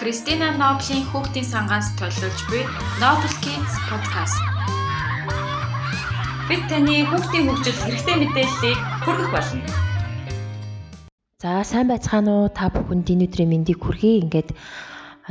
[0.00, 2.64] Кристина Ноблийн хүүхдийн сангаас төлөвлөж буй
[3.04, 4.40] Noble Kids podcast.
[6.48, 9.60] Бид таны хүүхдийн хөгжил хэрэгтэй мэдээллийг хүргэх болно.
[11.44, 12.48] За сайн байцгаана уу?
[12.48, 14.24] Та бүхэнд энэ өдрийн мэндийг хүргэе.
[14.24, 14.56] Ингээд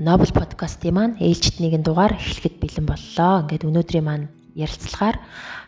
[0.06, 3.50] Noble podcast-ийн маань ээлжид нэгэн дугаар эхлэхэд бэлэн боллоо.
[3.50, 5.18] Ингээд өнөөдрийн маань ярилцлагаар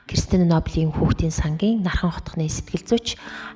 [0.08, 3.08] Кристин Ноблийн хүүхдийн сангийн нархан хотхны сэтгэл зүйч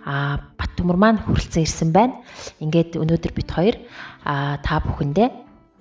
[0.06, 2.22] а Баттөмөр маань хүрэлцэн ирсэн байна.
[2.62, 3.76] Ингээд өнөөдөр бид хоёр
[4.24, 5.30] а та бүхэндээ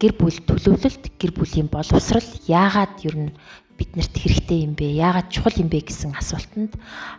[0.01, 3.31] гэр бүл төлөвлөлт, гэр бүлийн боловсрал яагаад ер нь
[3.79, 4.99] биднэрт хэрэгтэй юм бэ?
[4.99, 6.75] Яагаад чухал юм бэ гэсэн асуултанд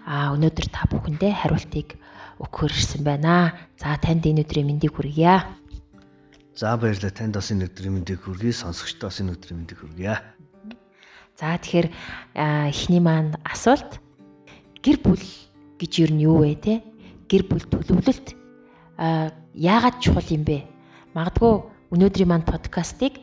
[0.06, 1.96] а өнөөдөр та бүхэндээ хариултыг
[2.40, 3.56] өгөхөр ирсэн байна.
[3.80, 5.44] За танд энэ өдрийн мэндийг хүргье.
[6.56, 7.12] За баярлалаа.
[7.12, 8.54] Танд бас энэ өдрийн мэндийг хүргэе.
[8.56, 10.16] Сонсогчдоо бас энэ өдрийн мэндийг хүргье.
[11.36, 11.88] За тэгэхээр
[12.72, 14.00] эхний маань асуулт
[14.80, 15.26] гэр бүл
[15.80, 16.74] гэж юу нь юу вэ те?
[17.28, 18.28] Гэр бүл төлөвлөлт
[19.52, 20.64] яагаад чухал юм бэ?
[21.12, 21.54] Магадгүй
[21.92, 23.20] өнөөдрийн маань подкастыг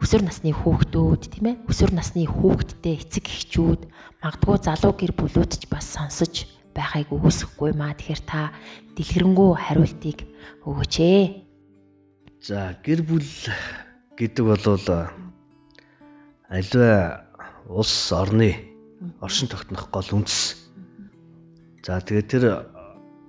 [0.00, 3.80] өсвөр насны хүүхдүүд тийм ээ өсвөр насны хүүхдтэй эцэг эхчүүд
[4.24, 8.54] магадгүй залуу гэр бүлүүд ч бас сонсож байхыг үгүйсэхгүй маа тэгэхээр та
[8.94, 10.18] дэлгэрэнгүй хариултыг
[10.64, 11.22] өгөөч ээ.
[12.46, 13.28] За гэр бүл
[14.14, 14.64] гэдэг бол
[16.48, 17.28] аливаа
[17.68, 18.56] улс орны
[19.20, 20.56] оршин тогтнох гол үндэс.
[21.84, 22.44] За тэгээд тэр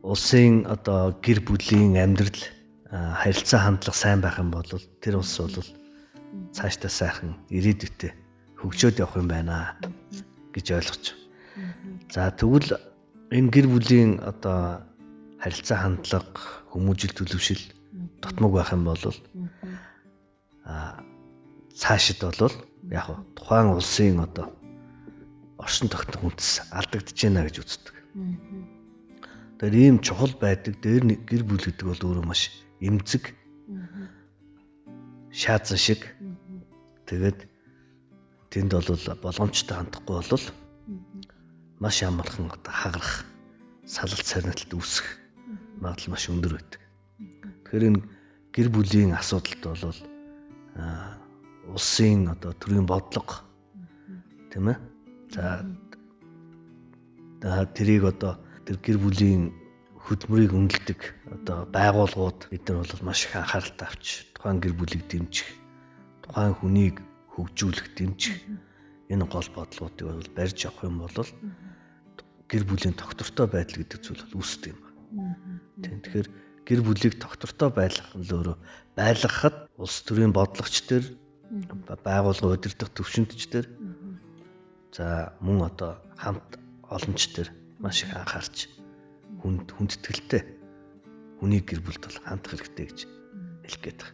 [0.03, 2.39] улсын одоо гэр бүлийн амьдрал
[2.89, 4.67] харилцаа хандлага сайн байх юм бол
[5.03, 5.67] тэр улс бол
[6.55, 8.15] цаашдаа сайхан ирээдүйтэй
[8.59, 9.75] хөгжөөд явах юм байна
[10.55, 11.05] гэж ойлгож.
[12.07, 12.79] За тэгвэл
[13.35, 14.87] энэ гэр бүлийн одоо
[15.43, 16.39] харилцаа хандлага,
[16.71, 17.61] хүмүүжил төлөвшил
[18.23, 19.03] дотмог байх юм бол
[20.63, 21.03] а
[21.75, 22.51] цаашид бол
[22.89, 24.49] яг тухайн улсын одоо
[25.57, 27.95] оршин тогтнох үндэс алдагдж байна гэж үздэг.
[29.59, 33.35] Тэр ийм чухал байдаг дээр гэр бүл гэдэг бол өөрөө маш эмзэг
[35.29, 36.01] шаазан шиг
[37.05, 37.45] тэгээд
[38.49, 38.89] тэнд бол
[39.21, 40.45] боломжтой хандахгүй бол
[41.83, 43.25] маш амархан хагарах
[43.85, 45.05] салалт сарнилт үүсэх
[45.83, 46.81] магадлал маш өндөр байдаг.
[47.67, 48.01] Тэгэхээр энэ
[48.55, 49.99] гэр бүлийн асуудалд бол
[51.75, 53.45] улсын одоо төрийн бодлого
[54.51, 54.77] тийм ээ.
[57.41, 59.53] За тэрийг одоо тэр гэр бүлийн
[60.05, 60.99] хөдөлмөрийг үнэлдэг
[61.35, 65.49] одоо байгууллагууд бид нар бол маш их анхааралтай авч тухайн гэр бүлийг дэмжих,
[66.25, 66.95] тухайн хүнийг
[67.33, 68.37] хөгжүүлэх, дэмжих
[69.13, 71.17] энэ гол бодлогуудыг бол барьж авах юм бол
[72.49, 74.97] гэр бүлийн тогтвортой байдал гэдэг зүйл бол үүсдэг юм байна.
[75.81, 76.29] Тийм тэгэхээр
[76.65, 78.57] гэр бүлийг тогтвортой байлгах нь өөрөө
[78.97, 81.03] байлгахад улс төрийн бодлогч төр
[81.49, 83.65] байгууллага удирдах төвшинтч төр
[84.93, 87.47] за мөн одоо хамт олонч төр
[87.79, 88.69] маш их анхаарч
[89.41, 90.41] хүнд хүндэтгэлтэй
[91.39, 92.99] хүний гэр бүлд бол хандах хэрэгтэй гэж
[93.65, 94.13] хэлэх гээд байна.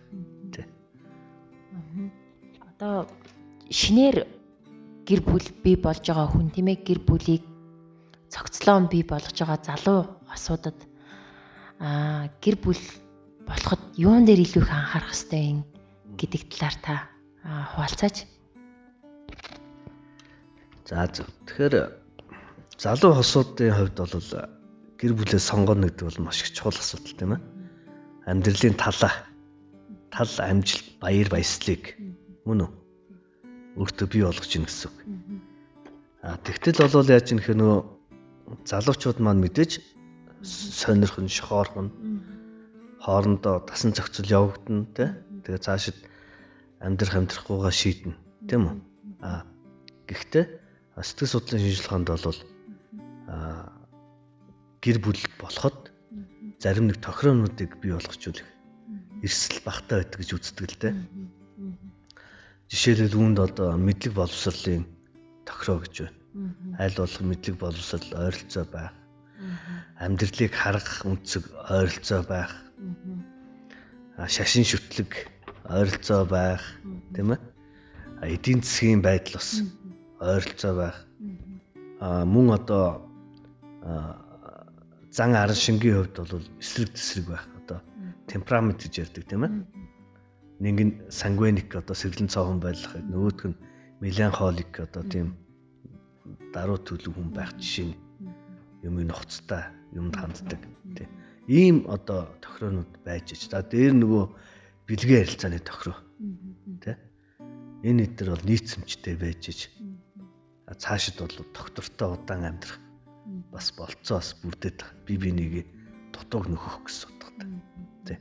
[0.54, 0.64] Тэ.
[2.70, 3.10] Одоо
[3.72, 4.28] шинээр
[5.04, 7.44] гэр бүл бий болж байгаа хүн тийм ээ гэр бүлийг
[8.30, 10.78] цогцлоон бий болгож байгаа залуу асуудад
[11.80, 12.82] аа гэр бүл
[13.48, 15.60] болоход юун дээр илүү их анхаарах хэрэгтэй юм
[16.20, 17.15] гэдэг талаар та
[17.46, 18.26] хуваалцаач.
[20.86, 21.76] За тэгэхээр
[22.78, 24.16] залуу хосуудын хувьд бол
[24.98, 27.42] гэр бүлээ сонгоно гэдэг бол маш их чухал асуудал тийм ээ.
[28.26, 29.14] Амьдралын талаа
[30.10, 31.94] тал амжилт баяр баясгалыг
[32.46, 32.72] мөн үү
[33.78, 34.98] өөртөө бий болгож ийн гэсэн үг.
[36.24, 37.76] А тэгтэл бол яаж юм хэ нөө
[38.66, 39.82] залуучууд маань мэдээж
[40.46, 41.88] сонирхон шохоорхон
[43.04, 45.10] хоорондоо тасан зохицол явагдана тий.
[45.44, 45.98] Тэгээ цаашид
[46.86, 48.14] амьдрах амьдрахгүйгаа шийднэ
[48.46, 48.78] тийм үү.
[49.26, 49.42] А
[50.06, 50.46] гэхдээ
[51.02, 52.40] сэтгэл судлалын шинжилгээнд бол
[53.26, 53.36] а
[54.86, 55.90] гэр бүл болоход
[56.62, 58.46] зарим нэг тохироонуудыг бий болгочулах
[59.26, 60.94] эрсдэл багтаа байдаг гэж үздэг л дээ.
[62.70, 64.86] Жишээлбэл үүнд одоо мэдлэг боловсролын
[65.50, 66.18] тохироо гэж байна.
[66.78, 68.94] Аль болох мэдлэг боловсрол ойролцоо байх.
[69.98, 72.54] Амьдралыг харгах үнцэг ойролцоо байх.
[74.30, 75.35] Шашин шүтлэг
[75.70, 76.62] ойролцоо байх,
[77.14, 77.40] тийм ээ.
[78.22, 79.62] Эдийн засгийн байдал бас
[80.20, 80.98] ойролцоо байх.
[82.00, 83.06] А мөн одоо
[85.12, 87.80] зан аран шингийн хувьд бол эсрэг тесрэг байх одоо
[88.28, 89.54] темперамент гэж ярьдаг тийм ээ.
[90.60, 92.80] Нэг нь сангвиник одоо сэргэлэн цоохон байх
[93.12, 93.60] нөгөөх нь
[94.02, 95.28] меланхолик одоо тийм
[96.54, 97.98] даруй төлөв хүн байх жишээ нь
[98.86, 99.64] юм нухацтай
[99.98, 100.62] юмд ханддаг
[100.96, 101.10] тийм.
[101.48, 103.50] Ийм одоо тохироонууд байж ич.
[103.50, 104.24] За дээр нөгөө
[104.88, 105.98] бэлгийн харилцааны тохироо.
[106.82, 106.98] Тийм.
[107.86, 109.62] Энэ эдгээр бол нийцэмжтэй байж ич.
[110.66, 112.80] Цаашид бол доктортой удаан амьдрах
[113.54, 115.54] бас болцоо бас бүрдээд би би нэг
[116.14, 117.50] дутууг нөхөх гэсэн утгатай.
[118.06, 118.18] Тэ.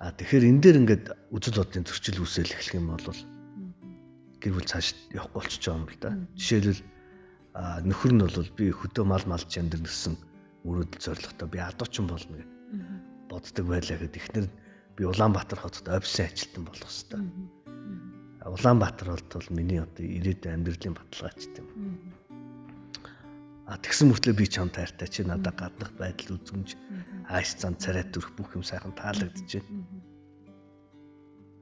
[0.00, 3.20] А тэгэхээр энэ дээр ингээд үжил бодлын зөрчил үүсэл эхлэх юм бол
[4.40, 6.10] гэр бүл цааш явахгүй болчихж байгаа юм л да.
[6.36, 6.82] Жишээлбэл
[7.88, 10.16] нөхөр нь бол би хөдөө мал малж амьдрсэн
[10.64, 12.48] мөрөдөл зоригтой би адуучин болно гэж
[13.28, 14.46] боддог байлаа гэхэд эхнэр
[14.96, 17.24] би Улаанбаатар хотод офисын ажилтан болох хэвээр.
[18.44, 21.68] Улаанбаатар бол миний одоо ирээдүйн амьдралын баталгаач юм.
[23.66, 26.76] А тэгсэн мөртлөө би чам тайртай чи надад гаднах байдал үзмж
[27.30, 29.86] ааш зан царай төрөх бүх юм сайхан таалагдж байна.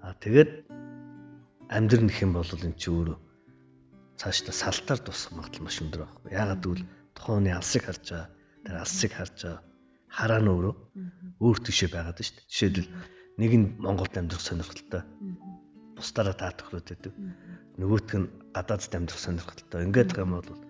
[0.00, 0.50] А тэгээд
[1.68, 3.18] амьдрын гэх юм бол эн чи өөрөө
[4.18, 6.30] цаашдаа салтаар тусах магадлал маш өндөр байхгүй.
[6.34, 8.28] Ягаад гэвэл тухайн хүний алсыг харж байгаа.
[8.64, 9.62] Тэр алсыг харж байгаа.
[10.10, 10.74] Хараа нь өөрөө
[11.44, 12.48] өөр тишээ байгаад шүү дээ.
[12.50, 12.88] Жишээлбэл
[13.40, 15.02] нэг нь Монголд амьдрах сонирхолтой.
[15.96, 17.12] Бусдаараа таатахрууд байдаг.
[17.80, 19.88] Нөгөөх нь гадаадд амьдрах сонирхолтой.
[19.88, 20.60] Ингээд байгаа юм бол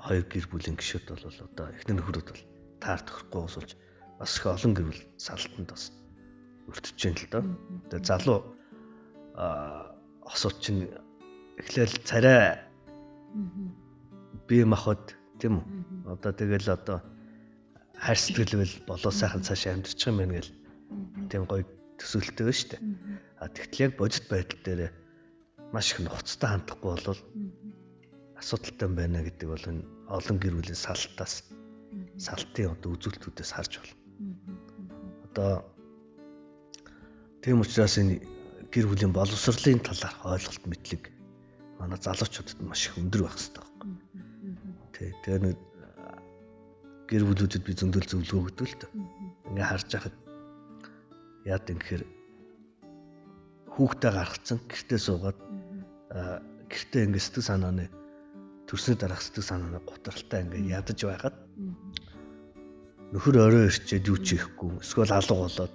[0.00, 2.44] хоёр гэр бүлийн гишүүд бол одоо эхнэр нөхрүүд бол
[2.80, 3.70] таар тохирохгүй усулж
[4.16, 5.92] бас их олон гэр бүл салтанд бас
[6.72, 7.44] өртөж जैन л доо.
[7.92, 8.38] Тэгээ залуу
[10.24, 10.88] осууд чинь
[11.60, 12.64] эхлээл царай
[14.48, 16.16] бие махбод тийм үү.
[16.16, 16.98] Одоо тэгэл одоо
[18.00, 20.61] хайр сэтгэлвэл болоо сайхан цаашаа амьдрчих юм байна гэл
[21.30, 21.64] тийм гоё
[21.98, 22.82] төсөөлтөө шүү дээ.
[23.40, 24.80] А тэгтэл яг бодит байдал дээр
[25.72, 27.20] маш их нухацтай хандахгүй болвол
[28.36, 31.46] асуудалтай байна гэдэг бол энэ олон гэр бүлийн салтаас
[32.18, 33.94] салтын одоо үзүүлэлтүүдээс харж байна.
[35.30, 35.50] Одоо
[37.42, 38.20] тийм учраас энэ
[38.72, 41.02] гэр бүлийн боловсролын талаарх ойлголт мэдлэг
[41.78, 43.96] манай залуучуудад маш их өндөр байх хэрэгтэй байна.
[44.92, 45.58] Тэ тэгээ нэг
[47.10, 48.90] гэр бүлүүдэд би зөндөл зөвлөгөө өгдөг л дээ.
[49.52, 50.16] Ингээ харж байхад
[51.44, 52.04] яад юм гэхээр
[53.72, 55.38] хүүхдээ гаргацсан гэртээ суугаад
[56.70, 57.86] гэртээ ингээ сэтгэл санааны
[58.68, 61.36] төрсний дараах сэтгэл санааны гутралтай ингээ ядаж байгаад
[63.12, 64.80] нөхөр орой ирчээд юу ч хийхгүй.
[64.80, 65.74] Эсвэл алга болоод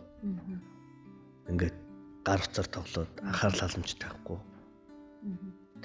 [1.49, 1.77] ингээд
[2.25, 4.39] гар утсаар тоглоод анхаарал халамж тавихгүй.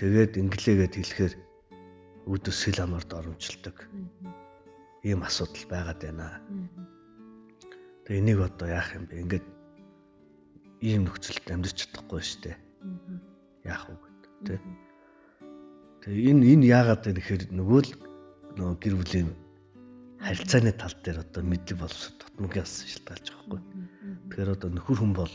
[0.00, 1.34] Тэгээд инглээгээд хэлэхээр
[2.24, 3.76] үүдөөс сэл амард оромжилдог.
[5.04, 6.40] Ийм асуудал байгаад байна.
[8.08, 9.20] Тэгээ энийг одоо яах юм бэ?
[9.20, 9.46] Ингээд
[10.82, 12.56] ийм нөхцөлд амьдарч чадахгүй шүү дээ.
[13.72, 14.62] Яах вэ гэдэг тийм
[16.02, 17.90] Тэгээ энэ энэ яагаад вэ гэхээр нөгөө л
[18.58, 19.30] нөгөө гэр бүлийн
[20.18, 23.60] харилцааны тал дээр одоо мэдлэг боловсрол тутмагаас шалтгаалж байгаа байхгүй.
[24.26, 25.34] Тэгэхээр одоо нөхөр хүн бол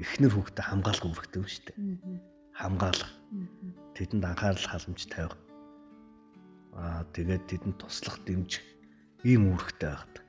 [0.00, 1.76] эхнэр хүүхдэд хамгаалах үүрэгтэй юм шүү дээ.
[2.56, 3.12] Хамгаалах.
[4.00, 5.36] Тэдэнд анхаарал халамж тавих.
[6.72, 8.64] Аа тэгээд тэдэнд туслах дэмжих
[9.28, 10.24] ийм үүрэгтэй байдаг.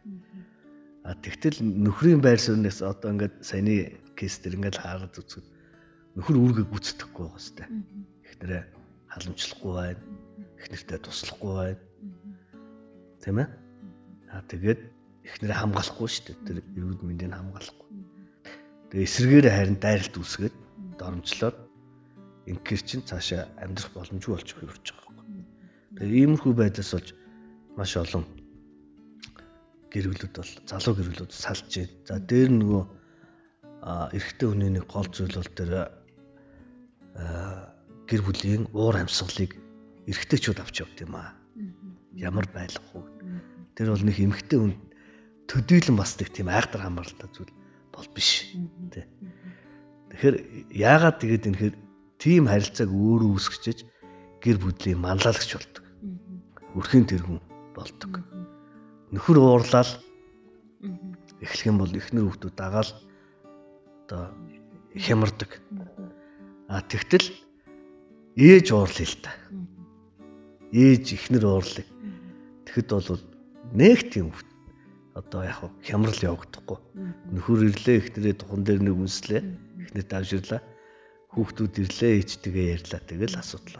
[1.07, 5.49] А тэгтэл нөхрийн байр сууриас одоо ингээд саяны кейс төр ингээд хараад үзвэл
[6.13, 7.69] нөхөр үүргээ гүйцэтгэхгүй байгаа хэвээр.
[8.29, 8.63] Эхнэрээ
[9.09, 10.03] халамжлахгүй байна.
[10.61, 11.81] Эхнэртэй туслахгүй байна.
[13.25, 13.49] Тийм ээ?
[14.29, 14.81] Аа тэгээд
[15.25, 16.37] эхнэрээ хамгаалахгүй шүү дээ.
[16.45, 17.87] Тэр эрүүл мэндийг хамгаалахгүй.
[18.91, 20.55] Тэгээ эсрэгээр харин дайралт үүсгээд
[20.99, 21.57] доромжлоод
[22.51, 25.47] инкер чин цаашаа амьдрах боломжгүй болж хувирж байгаа юм.
[25.95, 27.07] Тэгээ иймэрхүү байдлаас болж
[27.77, 28.25] маш олон
[29.91, 31.93] гэр бүлүүд бол залуу гэр бүлүүд салж байна.
[32.07, 32.83] За дээр нөгөө
[33.81, 35.71] эрэгтэй хүний нэг гол зүйл бол тэр
[38.05, 39.57] гэр бүлийн уур амьсгалыг
[40.05, 41.33] эргэжтэйчүүд авч явд юм аа.
[42.13, 43.01] Ямар байлах вэ?
[43.73, 44.73] Тэр бол нэг эмгхтэй хүн
[45.49, 47.53] төдийлөн бас нэг тийм айхтар хамааралтай зүйл
[47.89, 48.53] бол биш.
[48.93, 49.07] Тэ.
[50.13, 50.35] Тэгэхээр
[50.75, 51.75] яагаад тэгээд энэхээр
[52.21, 53.77] тийм харилцааг өөрөө үүсгэж
[54.43, 55.85] гэр бүлийн манлайлагч болдог.
[56.77, 57.41] Өрхийн тэргүүн
[57.73, 58.11] болдог.
[59.11, 59.91] Нөхөр уурлал
[61.41, 62.91] эхлэх юм бол эхнэр хүүхдүүд дагаал
[64.11, 64.27] одоо
[64.95, 65.61] хямардаг.
[66.67, 67.31] А тэгтэл
[68.35, 69.31] ээж уурлаа л та.
[70.75, 71.87] Ээж ихнэр уурлаа.
[72.67, 73.23] Тэгэхэд бол
[73.71, 74.35] нэг тийм
[75.15, 76.79] одоо яг хямрал явагдахгүй.
[77.31, 79.41] Нөхөр ирлээ ихнэрээ тухан дээр нэг үнслээ.
[79.79, 80.59] Ихнэр давширлаа.
[81.31, 82.99] Хүүхдүүд ирлээ ээжтэйгээ ярьлаа.
[83.07, 83.79] Тэгэл асуудал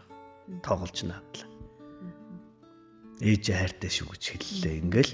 [0.64, 1.48] тоглож наадлаа.
[3.20, 4.80] Ээж хайртай шүү гэж хэллээ.
[4.80, 5.14] Ингээл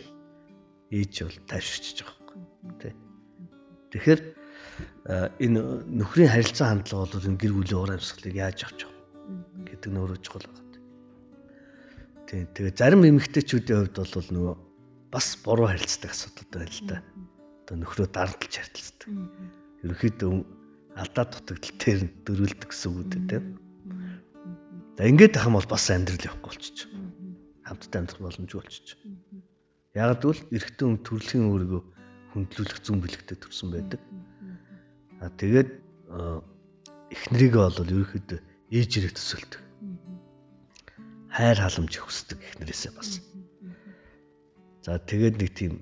[0.93, 2.74] ээж бол тайвширч байгаа юм.
[2.77, 2.93] Тэ.
[3.91, 4.37] Тэгэхээр
[5.39, 8.98] энэ нөхрийн харилцаа хандлага бол энэ гэр бүлийн уур амьсгалыг яаж авч явах
[9.67, 10.67] гэдэг нь өөрөө чухал байна.
[12.27, 14.55] Тийм тэгээ зарим эмэгтэйчүүдийн хувьд бол нөгөө
[15.12, 16.98] бас буруу харилцдаг асуудал байна л да.
[17.63, 19.10] Одоо нөхрөө дарамтлж харилцдаг.
[19.84, 20.31] Ерөнхийдөө
[21.00, 23.46] алдаа дутагдал тэр нь дөрүүлдэг гэсэн үг үү тийм.
[24.98, 26.89] За ингээд тахам бол бас амьдрал явахгүй болчих.
[27.63, 28.98] Хамтдаа амьдрах боломжгүй болчих.
[29.96, 31.81] Яг л эрэгтэй хүн төрөлхийн өөрийгөө
[32.34, 34.01] хөндлүүлэх зүүн бэлэгтээ төрсэн байдаг.
[35.21, 35.69] А тэгээд
[37.13, 39.62] эхнэрийгээ бол ерөөхдөө ээжрээ төсөөлдөг.
[41.33, 43.21] Хайр халамж хүсдэг эхнэрээсээ бас.
[44.86, 45.74] За тэгээд нэг тийм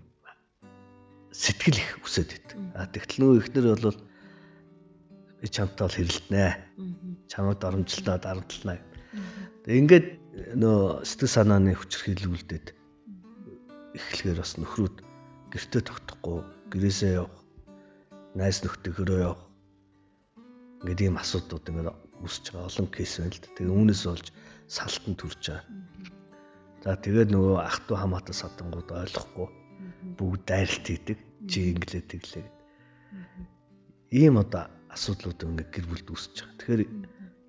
[1.36, 2.58] сэтгэл их өсөд идэг.
[2.80, 3.98] А тэгтэл нөгөө ихнэр бол
[5.42, 6.48] би чамтай бол хэрэлдэнэ.
[7.30, 8.80] Чамд оромжлоо дарамтлаа.
[9.66, 10.08] Тэгээ ингээд
[10.58, 12.66] нөө сэтгэл санааны хүчрхийлүүлдэд
[13.98, 14.96] эхлэхээр бас нөхрүүд
[15.52, 16.40] гэртээ тогтохгүй
[16.72, 17.45] гэрээсээ явах
[18.36, 19.44] найз нөхдөөрөө явах
[20.84, 21.90] ингээд ийм асуудууд ингээд
[22.22, 23.50] үүсэж байгаа олон кейс байна л да.
[23.56, 24.28] Тэгээ үүнээс болж
[24.68, 25.64] салтан төрж байгаа.
[26.84, 29.48] За тэгээд нөгөө ах トゥ хамаатан садангууд ойлгохгүй
[30.20, 31.20] бүгд дайралт хийдэг.
[31.50, 32.58] Чи инглээ тэглээ гэд.
[34.14, 36.58] Ийм одоо асуудлууд ингээд гэр бүлд үүсэж байгаа.
[36.62, 36.82] Тэгэхээр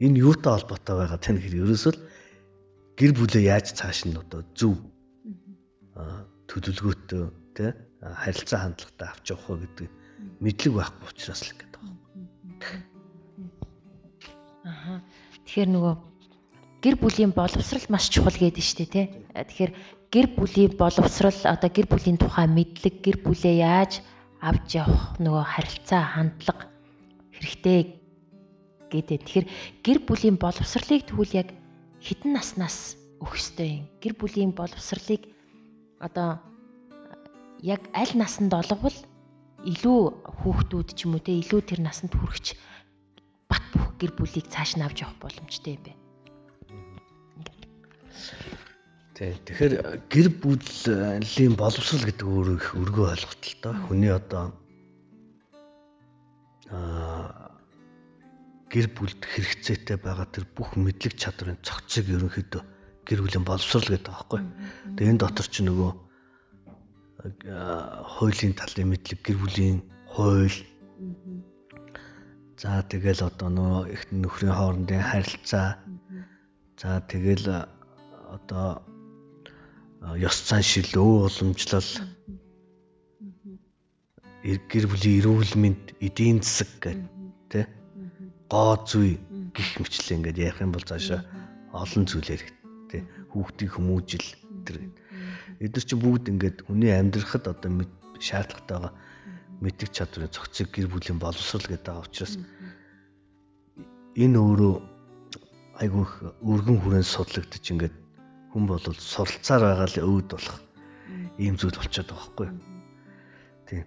[0.05, 1.95] энэ юутай холбоотой байгаа тань хэр ерөөсөө
[2.97, 4.77] гэр бүлээ яаж цааш нь одоо зөв
[6.49, 7.25] төлөвлөгөөтэй
[7.57, 9.89] тий харилцаа хандлагатай авч явах вэ гэдэг
[10.41, 12.01] мэдлэг байхгүй учраас л гэдэг байна.
[14.67, 15.01] Аа.
[15.47, 15.95] Тэгэхээр нөгөө
[16.83, 19.07] гэр бүлийн боловсрал маш чухал гэдэг нь шүү дээ тий.
[19.35, 19.73] Тэгэхээр
[20.13, 23.93] гэр бүлийн боловсрал одоо гэр бүлийн тухай мэдлэг гэр бүлээ яаж
[24.41, 26.65] авч явах нөгөө харилцаа хандлага
[27.35, 27.81] хэрэгтэй
[28.93, 29.19] гэдэг.
[29.25, 29.47] Тэгэхээр
[29.83, 31.49] гэр бүлийн боловсролыг тэгвэл яг
[32.05, 33.85] хідэн наснаас өгөх ёстой юм.
[34.03, 35.27] Гэр бүлийн боловсролыг
[35.99, 36.39] одоо
[37.63, 38.95] яг аль насанд олговол
[39.67, 40.01] илүү
[40.41, 42.55] хүүхдүүд ч юм уу те илүү тэр насанд хүрч
[43.51, 45.95] бат бөх гэр бүлийг цааш нь авч явах боломжтой юм бэ.
[49.17, 49.75] Тэгэхээр
[50.13, 53.75] гэр бүлийн боловсрал гэдэг өөрөө их өргөө ойлголт л доо.
[53.89, 54.45] Хүний одоо
[56.69, 57.57] аа
[58.69, 62.63] гэр бүлд хэрэгцээтэй байгаа тэр бүх мэдлэг чадрын цогцыг ерөнхийдөө
[63.09, 64.41] гэр бүлийн боловсрал гэдэг байхгүй.
[65.01, 66.06] Тэгээ энэ дотор ч нөгөө
[67.23, 69.79] хуулийн талын мэдлэг гэр бүлийн
[70.13, 70.59] хууль.
[72.61, 75.81] За тэгэл одоо нөгөө их нөхрийн хоорондын харилцаа.
[76.81, 77.69] За тэгэл
[78.37, 78.85] одоо
[80.29, 81.91] ёс зан шил өө уламжлал
[84.71, 87.09] гэр бүлийн эрүүл мэнд эдийн засаг гэдэг
[87.51, 87.61] тэ?
[88.53, 89.19] Гоо зүй
[89.57, 91.21] гих мэтлээ ингээд ярих юм бол цаашаа
[91.75, 92.53] олон зүйл ярих
[92.89, 93.03] тэ?
[93.33, 94.27] Хүүхдийн хүмүүжил
[94.65, 94.77] тэр
[95.65, 97.71] эдгээр чинь бүгд ингээд хүний амьдрахад одоо
[98.21, 98.93] шаардлагатай байгаа
[99.61, 102.35] мэддэг чадварын цогцыг гэр бүлийн боловсрал гэдэг байгаа учраас
[104.17, 104.75] энэ өөрөө
[105.81, 106.05] айгүй
[106.41, 107.97] өргөн хүрээнд судлагдчих ингээд
[108.53, 110.59] хүн бол суралцаар байгаа л өвд болох
[111.41, 112.61] ийм зүйл болчиход байгаа байхгүй юу.
[113.69, 113.85] Тийм.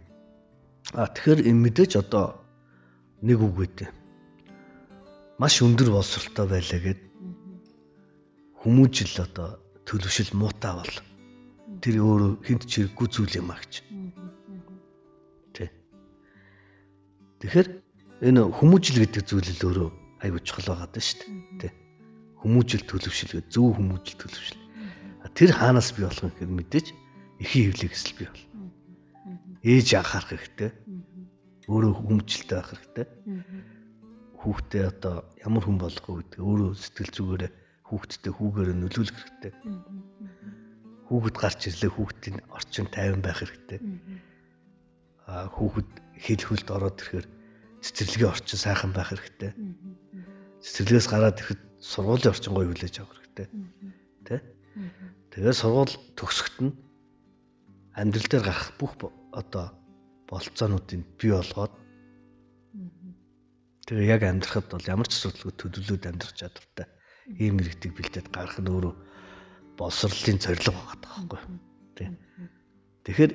[0.94, 2.26] А тэгэхээр энэ мэдээж одоо
[3.26, 3.90] нэг үг гэдэг.
[5.42, 7.02] Маш өндөр боловсралтай байлаа гэд
[8.62, 9.48] хүмүүжил одоо
[9.88, 10.94] төлөвшил муутай бол
[11.78, 13.74] тэр өөрөө хинт чирэггүй зүйл юм а гэж.
[15.54, 15.70] Тэ.
[17.46, 17.68] Тэгэхээр
[18.26, 19.90] энэ хүмүүжил гэдэг зүйл л өөрөө
[20.26, 21.70] аягүй чухал байгаа даа шүү дээ.
[21.70, 21.70] Тэ
[22.42, 24.60] хүмүүжил төлөвшил гэж зөв хүмүүжил төлөвшил.
[25.36, 26.88] Тэр хаанаас бий болох юм гэхээр мэдээж
[27.44, 28.44] эхийн хөвлийг эсэл бий бол.
[29.64, 30.72] Ээж анхаарах хэрэгтэй.
[31.68, 33.06] Өөрөө хүмүүжилтэй байх хэрэгтэй.
[34.40, 37.52] Хүүхдээ одоо ямар хүн болох вэ гэдэг өөрөө сэтгэл зүгээрээ
[37.92, 39.54] хүүхдтэй хүүгээрээ нөлөөлөх хэрэгтэй.
[41.10, 43.80] Хүүхэд гарч ирлээ хүүхдийн орчин тайван байх хэрэгтэй.
[45.26, 45.90] Аа хүүхэд
[46.22, 47.28] хэл хөлд ороод ирэхээр
[47.82, 49.52] цэцэрлэгийн орчин сайхан байх хэрэгтэй.
[50.62, 53.48] Цэцэрлэгээс гараад ирэхэд сургуулийн орчин гоё хүлээж авах хэрэгтэй.
[54.30, 54.38] Тэ?
[55.34, 56.74] Тэгээ сургууль төгсгөт нь
[57.98, 58.94] амьдрал дээр гарах бүх
[59.34, 59.66] одоо
[60.30, 61.74] болцоонуудыг бий болгоод
[63.88, 66.88] тэгээ яг амьдрахад бол ямар ч асуудалгүй төлөвлөд амьдрах чадвартай
[67.42, 68.94] ийм иргэдэг бэлдээд гарах нь өөрөө
[69.80, 71.60] боловсролын зорилго байгаа байхгүй.
[71.96, 72.14] Тийм.
[73.08, 73.32] Тэгэхээр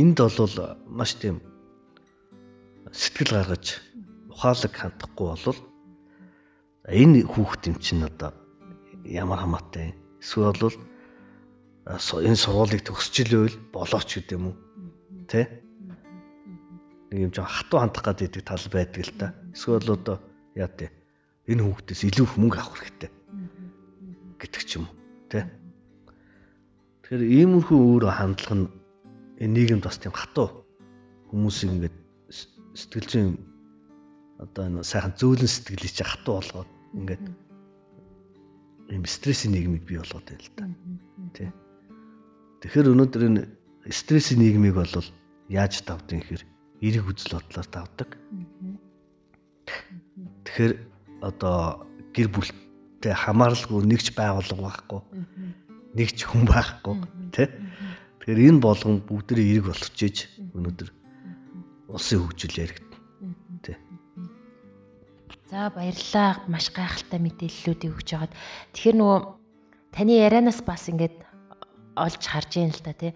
[0.00, 0.56] энд бол
[0.88, 1.44] маш тийм
[2.88, 3.84] сэтгэл гаргаж
[4.32, 5.60] ухаалаг хандахгүй болвол
[6.88, 8.32] энэ хүүхд юм чинь одоо
[9.04, 9.92] ямар хамаатай.
[10.24, 10.76] Эсвэл бол
[12.24, 14.56] энэ сургуулийг төгсчихлөөл болооч гэдэг юм уу?
[15.28, 15.60] Тэ?
[17.12, 19.26] Нэг юм жоо хатуу хандах гэдэг тал байдаг л та.
[19.52, 20.16] Эсвэл одоо
[20.56, 20.88] яа тэ
[21.44, 23.10] энэ хүүхдээс илүү их мөнгө авах хэрэгтэй
[24.40, 24.96] гэдэг ч юм уу?
[25.28, 25.63] Тэ
[27.14, 28.66] тэгэхээр иймэрхүү өөр хандлага
[29.38, 30.66] нь нийгэмд бас тийм хатуу
[31.30, 31.96] хүмүүсийг ингээд
[32.74, 33.38] сэтгэл зүйн
[34.42, 37.22] одоо энэ сайхан зөөлөн сэтгэлийг чи хатуу болгоод ингээд
[38.90, 40.66] ийм стрессийн нийгмийг бий болгоод байл та.
[41.38, 41.54] Тэ.
[42.66, 43.42] Тэгэхээр өнөөдөр энэ
[43.94, 44.90] стрессийн нийгмийг бол
[45.46, 46.42] яаж давдаг гэхээр
[46.82, 48.10] эрэг үзэл бодлоор давдаг.
[50.50, 50.72] Тэгэхээр
[51.22, 55.00] одоо гэр бүлтэй хамааралгүй нэгч байгуулга байхгүй.
[55.94, 56.94] Нэгч хүн байхгүй,
[57.30, 57.54] тэ.
[58.18, 60.26] Тэгэхээр энэ болгон бүгдээ эрэг болчихж
[60.58, 60.90] өнөөдөр
[61.94, 62.98] улсын хөгжил яригдана.
[65.54, 66.42] За баярлалаа.
[66.50, 68.34] Маш гайхалтай мэдээллүүдийг өгч жагаад.
[68.74, 69.20] Тэгэхээр нөгөө
[69.94, 71.14] таны ярианаас бас ингээд
[71.94, 73.12] олж харж яана л та тий.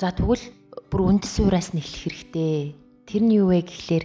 [0.00, 0.40] За тэгвэл
[0.88, 2.72] бүр үндэс уураас нь эхлэх хэрэгтэй.
[3.04, 4.04] Тэр нь юу вэ гэхлээр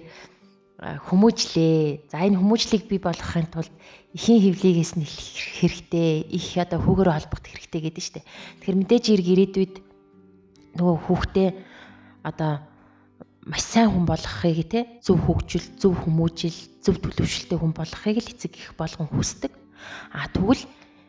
[0.77, 2.13] хүмүүжлээ.
[2.13, 3.73] За энэ хүмүүжлийг бий болгохын тулд
[4.13, 6.29] эхийн хөвлийгээс нь эхлэх хэрэгтэй.
[6.29, 8.25] Их одоо хүүгээр холбогдох хэрэгтэй гэдэг нь шүү дээ.
[8.61, 9.75] Тэгэхээр мэдээж ирг ирээдүйд
[10.77, 11.49] нөгөө хүүхдээ
[12.29, 12.51] одоо
[13.49, 18.53] маш сайн хүн болгохыг те зөв хөгжил, зөв хүмүүжил, зөв төлөвшөлтэй хүн болгохыг л эцэг
[18.53, 19.53] их болгон хүсдэг.
[20.13, 20.61] А тэгвэл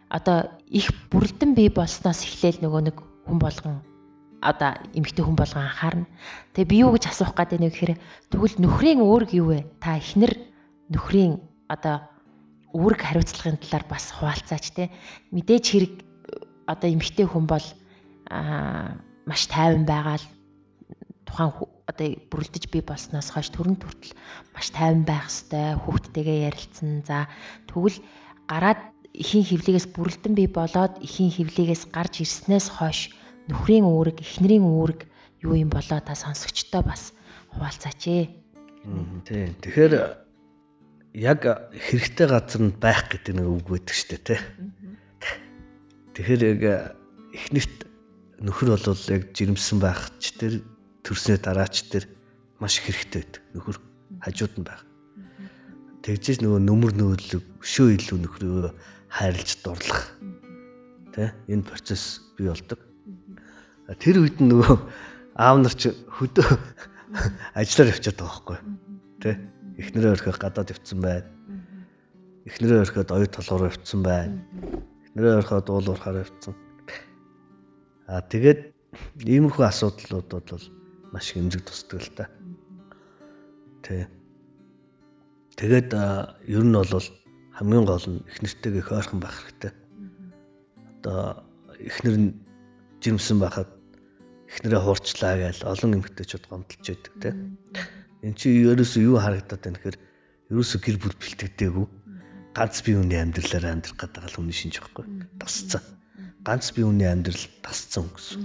[0.08, 2.96] одоо их бүрэлдэн бий болсноос эхлээл нөгөө нэг
[3.28, 3.84] хүн болгон
[4.40, 6.06] одоо эмэгтэй хүн болгон анхаарна.
[6.54, 7.94] Тэгээ би юу гэж асуух гээд байна вэ гэхээр
[8.30, 9.60] тэгвэл нөхрийн үүрэг юу вэ?
[9.82, 10.32] Та эхнэр
[10.94, 12.06] нөхрийн одоо
[12.72, 14.90] үүрэг хариуцлагын талаар бас хуваалцаач те.
[15.34, 15.94] Мэдээж хэрэг
[16.70, 17.66] одоо эмэгтэй хүн бол
[18.30, 20.26] аа маш тайван байгаа л
[21.26, 21.52] тухайн
[21.88, 24.16] одоо бүрэлдэж бий болсноос хойш төрөн төртөл
[24.54, 27.04] маш тайван байх хэвээр хүүхдтэйгээ ярилцсан.
[27.08, 27.28] За
[27.68, 27.98] тэгвэл
[28.48, 28.80] гараад
[29.12, 33.12] эхийн хөвлөгөөс бүрэлдэн бий болоод эхийн хөвлөгөөс гарч ирснээс хойш
[33.48, 35.00] нөхрийн үүрэг, эхнэрийн үүрэг
[35.42, 37.16] юу юм болоо та сонсогчтой бас
[37.52, 38.24] хуваалцаач ээ.
[39.24, 39.56] Тийм.
[39.64, 39.94] Тэгэхээр
[41.16, 41.40] яг
[41.72, 44.40] хэрэгтэй газар нь байх гэдэг нэг үг байдаг шүү дээ, тий.
[46.14, 46.62] Тэгэхээр яг
[47.32, 47.78] эхнэрт
[48.42, 50.54] нөхөр бол яг жирэмсэн байх ч тэр
[51.02, 52.04] төрснөө дараач тэр
[52.60, 53.42] маш хэрэгтэй байдаг.
[53.54, 53.76] Нөхөр
[54.22, 54.82] хажууд нь байх.
[56.02, 58.70] Тэгжээж нөгөө нөмөр нөөдлөг өшөө илүү нөхрөө
[59.12, 60.14] хайрлж дурлах.
[61.12, 62.87] Тэ энэ процесс бий болдог.
[63.96, 64.76] Тэр үед нөгөө
[65.40, 66.44] аав нар ч хөдөө
[67.56, 68.58] ажиллаар явчихад байгаа байхгүй.
[69.24, 69.30] Тэ
[69.80, 71.24] эхнэрээ өрхөө гадаад явцсан байна.
[72.44, 74.36] Эхнэрээ өрхөөд оюу толгоор явцсан байна.
[75.08, 76.54] Эхнэрээ өрхөө дуулуурахаар явцсан.
[78.12, 78.76] Аа тэгээд
[79.24, 80.64] иймэрхүү асуудлууд бол
[81.16, 82.24] маш хэмжиг тусдаг л та.
[83.88, 84.04] Тэ.
[85.56, 85.96] Тэгээд
[86.44, 87.08] ер нь бол
[87.56, 89.72] хамгийн гол нь эхнэртэйгээ их ойрхон байх хэрэгтэй.
[91.00, 91.48] Одоо
[91.80, 92.30] эхнэр нь
[93.00, 93.77] жирэмсэн байхад
[94.48, 97.36] эхнэрээ хуурчлаа гэж олон эмэгтэйчүүд гомдолж байдаг тийм.
[98.24, 99.98] Эн чи ерөөсөө юу харагдаад байна гэхээр
[100.50, 101.86] ерөөсөө гэр бүл бэлтгэдэггүй.
[102.56, 105.04] Ганц бие хүний амьдралаар амьдрах гэдэг л хүний шинж байхгүй.
[105.36, 105.84] Тасцсан.
[106.42, 108.42] Ганц бие хүний амьдрал тасцсан гэсэн.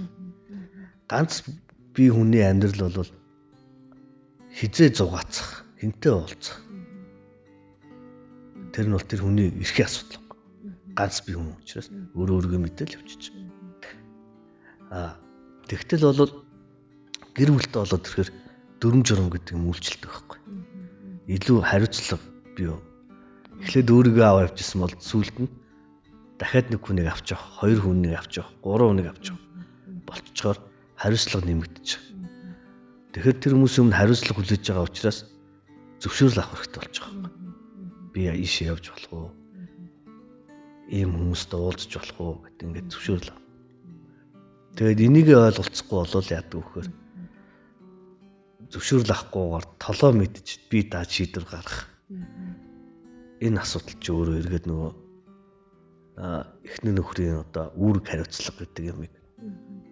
[1.08, 1.32] Ганц
[1.96, 3.12] бие хүний амьдрал бол
[4.52, 6.60] хизээ зугаацах, хинтээ уулзах.
[8.76, 10.22] Тэр нь бол тэр хүний эрхийн асуудал.
[10.94, 13.34] Ганц бие хүн учраас өөрөө өөргөө мэдээл явчих.
[14.94, 15.23] Аа
[15.68, 16.32] Тэгтэл бол
[17.36, 18.30] гэр бүлтэй болоод ирэхээр
[18.80, 20.38] дүрм журм гэдэг юм үйлчлдэг байхгүй.
[21.34, 22.24] Илүү хариуцлага
[22.54, 22.80] бий юу.
[23.64, 25.50] Эхлээд өөрийгөө аваа явчихсан бол сүүлд нь
[26.36, 29.44] дахиад нэг хүнийг авч явах, хоёр хүнийг авч явах, гурван хүнийг авч явах
[30.04, 30.58] болцохоор
[31.00, 32.00] хариуцлага байгаа.
[33.14, 35.18] Тэгэхээр тэр хүмүүс өмнө хариуцлага хүлээж байгаа учраас
[36.02, 37.30] зөвшөөрөл авах хэрэгтэй болж байгаа.
[38.12, 39.30] Би ийшээ явж болох уу?
[40.90, 43.43] Ийм хүмүүстэй уулзч болох уу гэдэг ингээд зөвшөөрөл
[44.74, 46.86] Тэгээд энийг ойлголцохгүй болол яадаг вөхөр
[48.74, 51.86] зөвшөөрөл авахгүйгээр толоо мэдж би даа шийдвэр гаргах.
[53.38, 54.90] Энэ асуудал чи өөрөө эргээд нөгөө
[56.66, 59.14] эхний нөхрийн одоо үүрэг хариуцлага гэдэг юмыг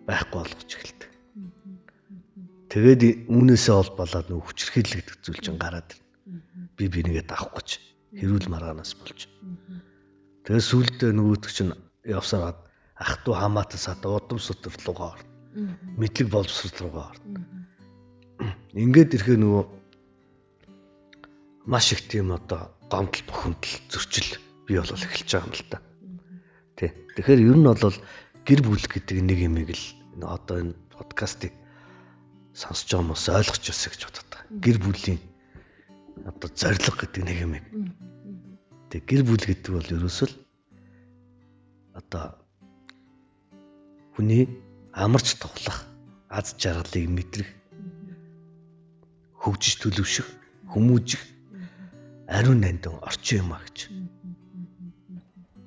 [0.07, 1.11] байхгүй болгож эхэлдэг.
[2.71, 5.91] Тэгээд үүнээсээ холбоолаад нөгөө хүчрхийлэл гэдэг зүйл чинь гараад
[6.75, 7.69] би бинийгээ давах гэж
[8.19, 9.31] хэрүүл маргаанаас болж.
[10.47, 11.75] Тэгээд сүулдэ нөгөөдөг чинь
[12.07, 12.62] явсараад
[13.03, 15.31] ах トゥ хамаатас одоо удам судар руугаа орно.
[15.99, 17.43] Мэдлэг боловсрол руугаа орно.
[18.73, 19.65] Ингээд ирэхээ нөгөө
[21.67, 25.79] маш их тийм одоо гомдол бухимдал зөрчил бий болол эхэлж байгаа юм л та.
[26.79, 26.91] Тий.
[27.19, 27.97] Тэгэхээр ер нь бол
[28.47, 29.85] гэр бүл гэдэг нэг юмыг л
[30.23, 31.53] одоо энэ подкастыг
[32.55, 34.47] сонсож байгаа хүмүүс ойлгож өсө гэж бодод байгаа.
[34.65, 35.21] Гэр бүлийн
[36.27, 37.65] одоо зориг гэдэг нэг юмыг.
[38.91, 40.35] Тэг гэр бүл гэдэг бол ерөөсөл
[41.95, 42.42] одоо
[44.15, 44.45] хүний
[44.93, 45.79] амарч тоглох
[46.29, 47.51] аз жаргалыг мэдрэх
[49.43, 50.29] хөгжиж төлөвшөх
[50.73, 51.23] хүмүүжих
[52.29, 53.79] ариун нандин орчин юм а гэж.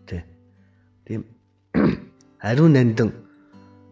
[0.08, 0.26] Тэ.
[1.06, 1.22] Тийм
[2.50, 3.12] ариун нандин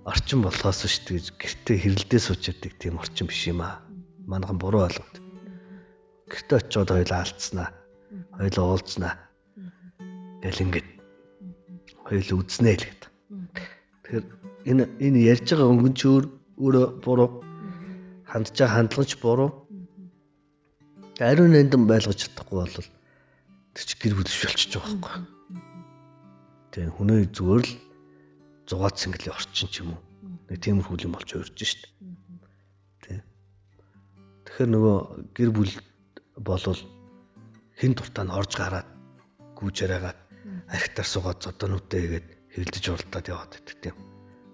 [0.06, 3.84] орчин болохоос шүү дээ гэртээ хэрэлдээ сууж яддаг тийм орчин биш юм а.
[4.26, 5.16] Манайхан буруу ойлгоод.
[6.32, 7.70] Гэртээ очиод хоёлаа алдснаа.
[8.40, 9.14] Хоёлаа уулзнаа.
[10.42, 10.88] Гэл ингээд
[12.08, 13.13] хоёул үзнэ л гэдэг.
[14.14, 14.30] Тэгэхээр
[14.70, 17.42] энэ энэ ярьж байгаа өнгөн ч өөрөө буруу
[18.30, 19.50] хандж байгаа хандлагч буруу.
[21.18, 22.78] Ариун нандин байлгаж чадахгүй бол
[23.74, 25.22] тэр чи гэр бүлш болчихж байгаа байхгүй.
[26.78, 27.74] Тэгээ хүнээ зүгээр л
[28.70, 30.02] зугаад сэнглийн орчин ч юм уу.
[30.46, 31.82] Нэг тиймэрхүү юм болж өрж шít.
[33.02, 33.26] Тэ.
[34.46, 34.98] Тэгэхээр нөгөө
[35.34, 35.74] гэр бүл
[36.38, 36.82] болвол
[37.82, 38.86] хин дуртаа нь орж гараад
[39.58, 40.20] гүүж яриагаад
[40.70, 43.96] архитар суугаад зодонуудаа хийгээд хэрэлдэж уралдаад яваад байдаг тийм.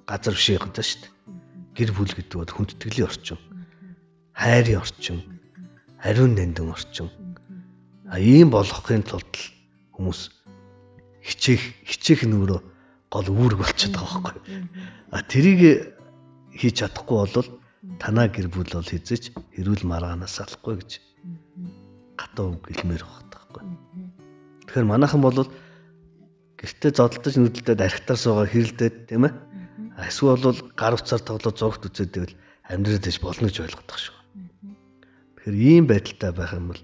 [0.08, 1.14] Газар биш юм даа шүү дээ.
[1.80, 3.40] гэр бүл гэдэг бол хүндэтгэлийн орчин.
[4.36, 5.18] Хайрын орчин.
[6.04, 7.08] Ариун нандин орчин.
[8.10, 9.34] А ийм болохын тулд
[9.96, 10.32] хүмүүс
[11.24, 12.60] хичээх хичээх нүрөө
[13.14, 14.60] гол үүрэг болчиход байгаа байхгүй.
[15.16, 15.62] А тэрийг
[16.56, 17.48] хийж чадахгүй бол
[18.02, 20.92] танаа гэр бүл бол хизэж хэрүүл маргаанаас алахгүй гэж
[22.20, 23.64] гатаа үг хэлмээр байгаа байхгүй.
[24.68, 25.48] Тэгэхээр манайхан бол
[26.60, 29.34] гэртээ зодолдож нүдэлдээ архитаар суугаа хэрэлдээд тийм ээ.
[30.08, 32.36] Эсвэл бол гар утсаар тоглоод зогт үзээд байвал
[32.68, 34.18] амьдрал дэж болно гэж ойлгох шүү.
[35.40, 36.84] Тэгэхээр ийм байдалтай байх юм бол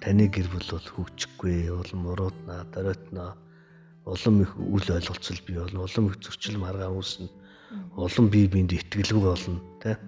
[0.00, 3.36] таны гэр бүл бол хөгжихгүй, улам мурууднаа, доройтноо
[4.08, 7.28] улам их үл ойлголцол бий болно, улам их зөрчил маргаа үүснэ.
[7.94, 10.00] Улам бие биенд итгэлгүй болно, тийм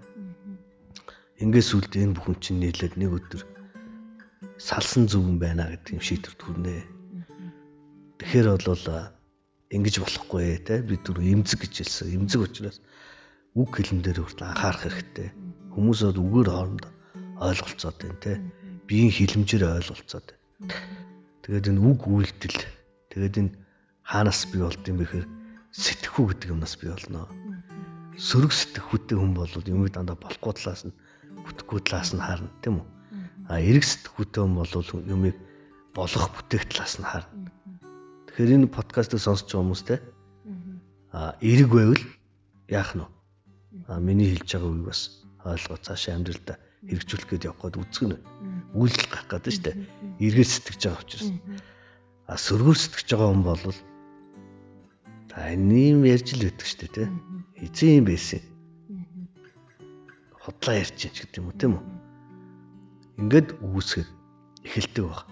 [1.43, 3.43] Ингээс үлд энэ бүхэн чинь нийлээд нэг өдөр
[4.63, 6.87] салсан зүгэн байна гэдэг юм шийдвэрт хүрнэ.
[8.19, 8.85] Тэгэхээр бол
[9.73, 12.13] ингэж болохгүй те бид түр эмзэг гэж хэлсэн.
[12.13, 12.79] Эмзэг учраас
[13.57, 15.29] үг хэлэн дээр хүртэл анхаарах хэрэгтэй.
[15.73, 16.85] Хүмүүсүүд үгээр хооронд
[17.41, 18.33] ойлголцоод байна те.
[18.85, 20.29] Биеийн хилэмжээр ойлголцоод.
[21.43, 22.61] Тэгээд энэ үг үйлдэл
[23.09, 23.53] тэгээд энэ
[24.05, 25.27] хаанаас бий болд юм бэхээр
[25.73, 27.33] сэтгэхүй гэдэг юмнаас бий болно.
[28.21, 30.93] Сөрөг сэтгэхүйтэй хүн бол юмыг дандаа болохгүй талаас нь
[31.49, 32.87] бүтэхгүй талаас нь харна тийм үү?
[33.49, 34.73] А эрг сэтгүүтэй хүн бол
[35.09, 35.37] юмыг
[35.97, 37.33] болох бүтээх талаас нь харна.
[38.33, 40.01] Тэгэхээр энэ подкастыг сонсч байгаа хүмүүс те
[41.13, 42.01] а эрг байвал
[42.73, 43.09] яах нь вэ?
[43.93, 46.57] А миний хэлж байгаа үг бас ойлгоо цаашаа амьдралдаа
[46.89, 48.17] хэрэгжүүлэх гээд явах гээд үзэх нь
[48.73, 49.77] үйлдэл гарах гэдэг шүү дээ.
[50.25, 51.29] Эргээр сэтгэж байгаа учраас.
[52.25, 53.65] А сөргөөр сэтгэж байгаа хүн бол
[55.29, 57.13] та энэ юм ярьж л өгдөг шүү дээ, тэ.
[57.61, 58.41] Эзэн юм байсан
[60.41, 61.85] худлаа ярьж чинь гэдэг юм уу тийм үү?
[63.21, 64.09] Ингээд үүсгэх
[64.65, 65.29] эхэлдэг баг.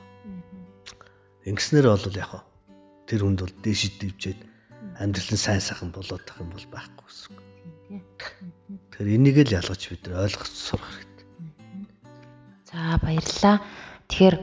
[1.49, 2.50] Ингэснээр бол яг
[3.11, 4.41] тэр хүнд бол дээш дивжээд
[5.03, 7.35] амьдрал нь сайн сайхан болоод тах юм бол байхгүй гэсэн.
[8.95, 11.27] Тэгэхээр энийг л ялгаж бид нар ойлгох сурах хэрэгтэй.
[12.71, 13.57] За баярлалаа.
[14.07, 14.37] Тэгэхээр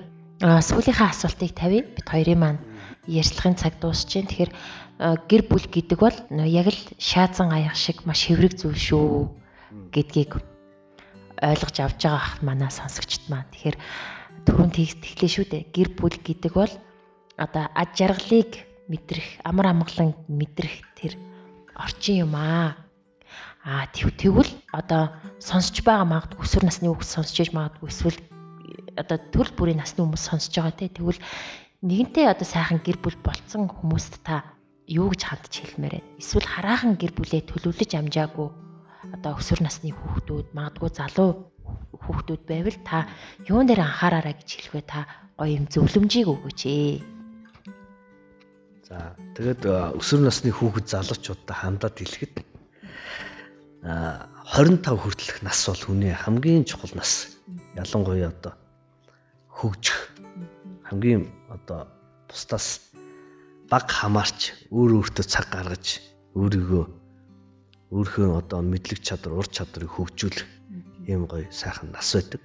[0.67, 1.87] сүүлийнхаа асуултыг тавья.
[1.87, 2.61] Бид хоёрын маань
[3.07, 4.27] ярьцлагын цаг дуусж байна.
[4.27, 4.51] Тэгэхээр
[5.31, 9.07] гэр бүл гэдэг бол яг л шаазан аяг шиг маш хэврэг зүйл шүү
[9.95, 10.43] гэдгийг
[11.39, 13.47] ойлгож авч байгаа ах манай сонсогчд маань.
[13.55, 13.77] Тэгэхээр
[14.43, 15.63] түрүүн тэгтлээ шүү дээ.
[15.71, 16.73] Гэр бүл гэдэг бол
[17.37, 18.51] одоо аж жаргалыг
[18.89, 21.13] мэдрэх, амар амгалан мэдрэх тэр
[21.77, 22.75] орчин юм аа.
[23.67, 28.19] Аа тэгвэл одоо сонсож байгаа магадгүй өсвөр насны хүмүүс сонсож иж магадгүй эсвэл
[28.95, 31.19] одоо төрөл бүрийн насны хүмүүс сонсож байгаа те тэгвэл
[31.83, 34.47] нэгэнтээ одоо сайхан гэр бүл болцсон хүмүүст та
[34.87, 36.09] юу гэж хандж хэлмээр байна?
[36.15, 38.49] Эсвэл хараахан гэр бүлээ төлөвлөж амжаагүй
[39.13, 41.31] одоо өсвөр насны хүүхдүүд магадгүй залуу
[41.91, 42.97] хүүхдүүд байвал та
[43.51, 44.99] юун дээр анхаараарай гэж хэлвэ та
[45.35, 47.16] гоё юм зөвлөмжийг өгөөч ээ.
[48.87, 49.67] За тэгээд
[49.99, 52.39] өсвөр насны хүүхэд залуучуудад хандаад хэлэхэд
[53.83, 57.35] а 25 хүртэлх нас бол хүний хамгийн чухал нас.
[57.75, 58.55] Ялангуяа одоо
[59.51, 60.15] хөгжих
[60.87, 61.91] хамгийн одоо
[62.31, 62.87] бусдаас
[63.67, 65.99] баг хамаарч өөр өөртөө цаг гаргаж
[66.39, 66.83] өөрийгөө
[67.91, 70.47] өөрийнхөө одоо мэдлэг чадвар, ур чадварыг хөгжүүлэх
[71.11, 72.39] ийм гоё сайхан нас байдаг.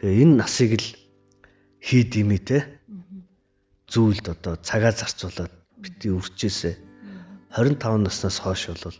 [0.00, 0.88] Тэгээ энэ насыг л
[1.84, 2.79] хий димээ те
[3.90, 6.70] зүйлд одоо цагаа зарцуулаад бити үрчээсэ
[7.50, 8.96] 25 наснаас хойш бол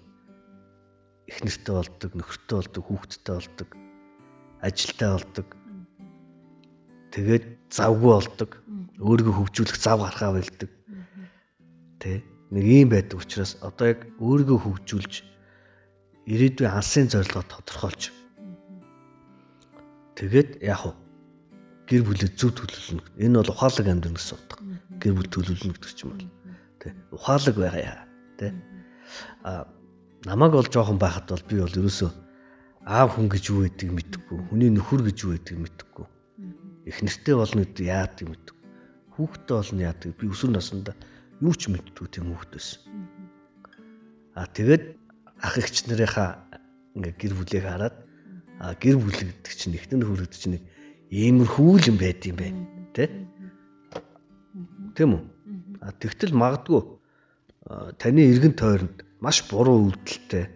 [1.30, 3.68] их нэртэй болдог, нөхөртэй болдог, хүүхэдтэй болдог,
[4.66, 5.46] ажилтай болдог.
[7.14, 8.50] Тэгээд завгүй болдог.
[8.98, 10.70] Өөрийгөө хөгжүүлэх зав гаргаа байлдаг.
[12.02, 15.14] Тэ нэг юм байдаг учраас одоо яг өөрийгөө хөгжүүлж
[16.26, 18.10] ирээдүйн алсын зорилгоо тодорхойлж
[20.18, 20.94] тэгээд яг уу
[21.90, 23.02] гэр бүлээ зөв төлөвлөнө.
[23.18, 24.62] Энэ бол ухаалаг амьдрах гэсэн утга.
[25.02, 26.22] Гэр бүл төлөвлөнө гэдэг ч юм бол
[26.78, 26.92] тий.
[27.10, 28.06] Ухаалаг байгаа
[28.38, 28.52] тий.
[29.42, 29.66] А
[30.24, 32.10] намайг бол жоохон байхад бол би бол ерөөсөө
[32.86, 36.06] аав хүн гэж юу гэдгийг мэдэхгүй, хүний нөхөр гэж юу гэдгийг мэдэхгүй.
[36.88, 38.66] Их нэртэй болно гэдэг яадаг мэдэхгүй.
[39.14, 40.96] Хүүхдтэй болно яадаг би өсвөр насндаа
[41.44, 42.80] юу ч мэддгүй тийм хүүхд байсан.
[44.32, 44.84] А тэгээд
[45.44, 46.40] ах эгч нарынхаа
[46.96, 47.96] ингээ гэр бүлийг хараад
[48.60, 50.60] а гэр бүл гэдэг чинь ихтэн хүрээд чинь
[51.10, 52.62] иймэрхүү л юм байд юм байна
[52.94, 53.10] тэ?
[54.94, 55.22] Тийм үү?
[55.82, 56.80] А тэгтэл магадгүй
[57.98, 60.46] таны эргэн тойронд маш буруу үйлдэлтэй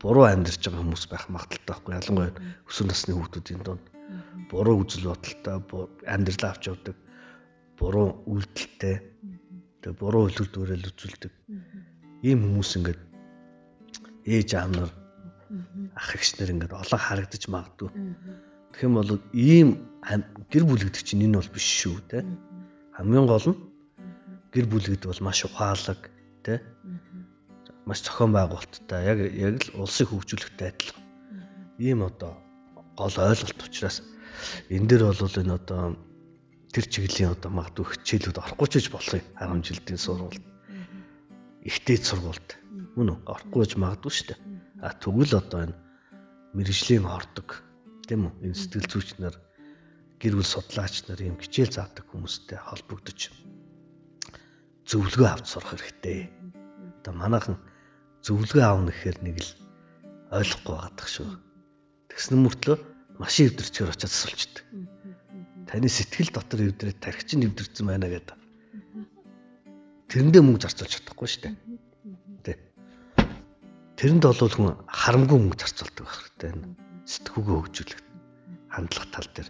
[0.00, 2.32] буруу амьдарч байгаа хүмүүс байх магадaltaй байхгүй ялангуяа
[2.68, 3.84] өсвөр насны хүүхдүүдийн донд.
[4.50, 5.56] Буруу үзэл бодолтой
[6.08, 6.96] амьдрал авч явдаг
[7.78, 8.96] буруу үйлдэлтэй
[9.82, 11.32] тэгээ буруу дүүрэл үзүүлдэг.
[12.24, 13.00] Ийм хүмүүс ингээд
[14.24, 14.90] ээж аав нар
[15.98, 17.90] ах эгчнэр ингээд олон харагдаж магадгүй.
[18.74, 19.68] Тэгэх юм бол ийм
[20.50, 22.26] гэр бүл гэдэг чинь энэ бол биш шүү те.
[22.98, 23.58] Хамгийн гол нь
[24.50, 26.10] гэр бүл гэдэг бол маш ухаалаг
[26.42, 26.58] те.
[27.86, 31.04] маш зохион байгуулалттай яг яг л улсыг хөгжүүлэхтэй адилхан.
[31.78, 32.34] Ийм одоо
[32.98, 34.02] гол ойлголт учраас
[34.74, 35.94] энэ дээр бол энэ одоо
[36.74, 40.44] тэр чиглэлийн одоо магадгүй хичээлүүд орохгүй ч гэж болох юм 10 жилийн сургуульд.
[41.62, 42.48] Ихтэй сургуульд.
[42.98, 43.18] Мөн үү?
[43.22, 44.40] Орохгүй гэж магадгүй шүү дээ.
[44.82, 45.78] А тэгвэл одоо энэ
[46.58, 47.62] мэрэгжлийн ордог
[48.08, 48.32] тийм үү?
[48.44, 49.36] Энэ сэтгэл зүйч нар
[50.20, 53.32] гэр бүл судлаач нар ийм хичээл заадаг хүмүүстэй холбогдож
[54.88, 56.28] зөвлөгөө авч сурах хэрэгтэй.
[57.00, 57.56] Одоо манайхан
[58.24, 59.50] зөвлөгөө аавна гэхээр нэг л
[60.32, 61.28] ойлгохгүй байгаадах шүү.
[62.08, 62.76] Тэгсэн мөртлөө
[63.20, 64.64] машин өвдөрчөр очиад асуулчдаг.
[65.68, 68.36] Таны сэтгэл дотор өвдрээд тархич нь өвдөрсөн байна гэдэг.
[70.12, 71.54] Тэрэндээ мөнгө зарцуулж чадахгүй шүү дээ.
[72.44, 72.52] Тэ.
[73.98, 76.83] Тэрэнд бол хүн харамгүй мөнгө зарцуулдаг байх хэрэгтэй.
[77.04, 78.00] Сэтгүүгөө хөгжүүлэх
[78.72, 79.48] хандлага тал дээр.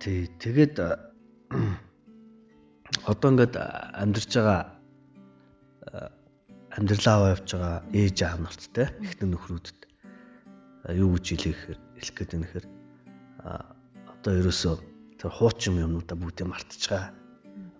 [0.00, 0.76] Тий, тэгээд
[3.06, 4.60] одоо ингээд амьдарч байгаа
[6.76, 9.80] амьдралаа аваа явж байгаа ээж аав нарт те эхнэр нөхрүүдэд
[10.96, 11.60] юу гэж хэлэх
[12.00, 12.66] хэлэх гээд байна гэхээр
[13.42, 14.74] одоо ерөөсөө
[15.20, 17.14] тэр хуучин юмнуудаа бүгдээ мартчихаа.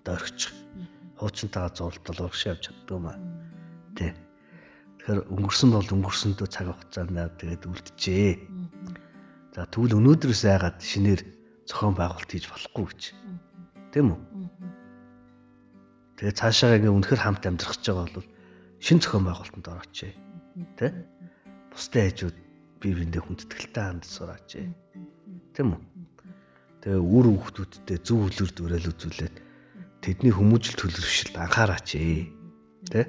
[0.02, 0.52] Одоо орхичих.
[1.18, 3.18] Хуучинтайгаа зурлтал урагш явж чаддгүй маа.
[3.98, 4.14] Тэ.
[5.02, 8.30] Тэгэхээр өнгөрсөн бол өнгөрсөндөө цаг хугацаанд тэгээд үлджээ.
[9.52, 11.20] За тэгвэл өнөөдрөөс айгаад шинээр
[11.68, 13.02] зохион байгуулалт хийж болохгүй гэж.
[13.92, 14.20] Тэм үү?
[16.16, 18.28] Тэгээд цаашаа ингээ үнэхэр хамт амьдрах гэж байгаа бол
[18.80, 19.98] шин зохион байгуулалтанд орооч.
[20.80, 20.86] Тэ?
[21.68, 22.36] Бусдын хажууд
[22.80, 24.50] бие биендээ хүндэтгэлтэй хандж сураач.
[25.52, 25.80] Тэм үү?
[26.80, 29.36] Тэгээ үр хүүхдүүдтэй зөв хөлөөр дүрэл үзүүлээд
[30.00, 31.88] тэдний хүмүүжил төлөвшөлд анхаараач.
[32.88, 33.00] Тэ?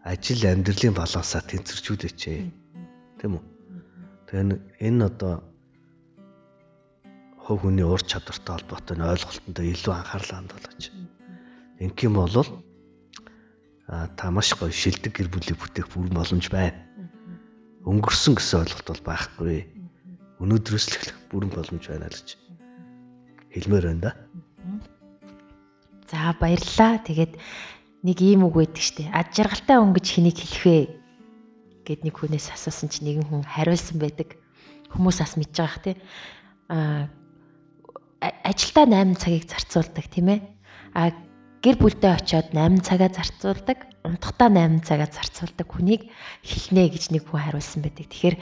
[0.00, 2.20] Ажил амьдралын балансаа тэнцвэрчүүлээч.
[3.20, 3.51] Тэм үү?
[4.32, 5.44] Тэгээ энэ одоо
[7.36, 10.88] хувь хүний ур чадвартай холбоотой ойлголтонд илүү анхаарлаа хандуулж.
[11.84, 12.48] Ингээм болвол
[14.16, 16.80] та маш гоё шилдэг гэр бүлийг бүтээх бүрэн боломж байна.
[17.84, 19.68] Өнгөрсөн гэсэн ойлголт бол байхгүй.
[20.40, 22.40] Өнөөдрөөс л эхлэх бүрэн боломж байна л гэж
[23.52, 24.12] хэлмээр байна да.
[26.08, 27.04] За баярлалаа.
[27.04, 27.36] Тэгээд
[28.00, 29.12] нэг ийм үг байдаг штэ.
[29.12, 31.01] Ад жаргалтай өнгөж хэнийг хэлэх вэ?
[31.86, 34.38] Гэд нэг хүнээс асуусан чинь нэгэн хүн хариулсан байдаг.
[34.92, 35.96] Хүмүүс бас мэдж байгаа х тий.
[36.68, 37.08] Аа
[38.22, 40.40] ажилдаа 8 цагийг зарцуулдаг тийм ээ.
[40.94, 41.10] А
[41.62, 46.06] гэр бүлдээ очиод 8 цагаа зарцуулдаг, унтахдаа 8 цагаа зарцуулдаг хүнийг
[46.46, 48.06] хэлнэ гэж нэг хүн хариулсан байдаг.
[48.06, 48.36] Тэгэхээр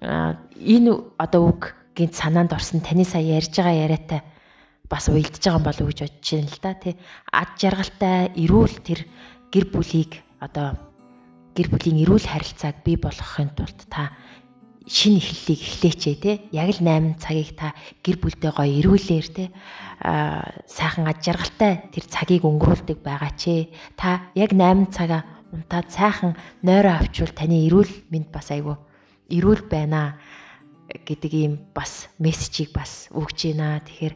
[0.00, 4.20] энэ одоо үг гинт санаанд орсон таны сая ярьж байгаа яриатай
[4.88, 6.94] бас уялдж байгаа юм болов уу гэж бодож байна л да тий.
[7.32, 9.00] Ад жаргалтай эрүүл тэр
[9.52, 10.93] гэр бүлийг одоо
[11.56, 14.12] гэр бүлийн эрүүл харилцааг бий болгохын тулд та
[14.84, 17.72] шинэ эхлэлийг эхлэечээ те яг л 8 цагийг та
[18.04, 19.44] гэр бүлдээ гоё эрүүлэр те
[20.04, 25.22] а сайхан аж жаргалтай тэр цагийг өнгөрүүлдэг байгаа ч та яг 8 цагаа
[25.54, 26.32] унтаад сайхан
[26.66, 28.76] нойроо авчвал таны эрүүл мэнд бас айгүй
[29.32, 30.20] эрүүл байна
[30.88, 33.80] гэдэг ийм бас мессежийг бас өгч байна.
[33.80, 34.14] Тэгэхээр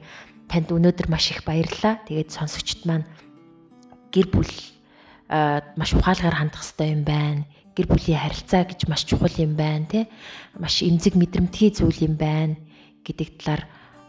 [0.48, 2.05] танд өнөөдөр маш их баярлалаа.
[2.05, 3.09] Тэгээд сонсогчд маань
[4.12, 4.53] гэр бүл
[5.29, 7.43] маш ухаалгаар хандах хэрэгтэй юм байна
[7.77, 10.05] гэр бүлийн харилцаа гэж маш чухал юм байна тий
[10.57, 12.57] маш эмзэг мэдрэмтгий зүйл юм байна
[13.07, 13.62] гэдэг талаар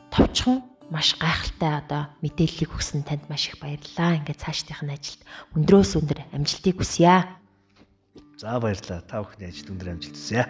[0.10, 4.17] товчхон маш гайхалтай одоо мэдээллийг өгсөн танд маш их баярлалаа.
[4.17, 5.21] Ингээд цаашдынх нь ажилд
[5.53, 7.29] өндрөөс өндөр амжилтыг хүсье.
[8.41, 9.05] За баярлалаа.
[9.05, 10.43] Та бүхний ажилд өндөр амжилт хүсье.